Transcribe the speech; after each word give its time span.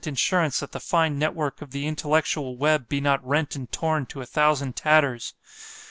_insurance, 0.07 0.61
that 0.61 0.71
the 0.71 0.79
fine 0.79 1.19
net 1.19 1.35
work 1.35 1.61
of 1.61 1.69
the 1.69 1.85
intellectual 1.85 2.57
web 2.57 2.89
be 2.89 2.99
not 2.99 3.23
rent 3.23 3.55
and 3.55 3.71
torn 3.71 4.03
to 4.03 4.19
a 4.19 4.25
thousand 4.25 4.75
tatters. 4.75 5.35